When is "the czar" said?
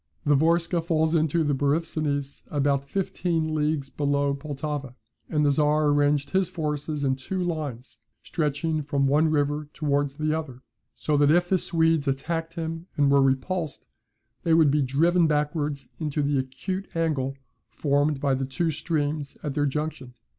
5.45-5.89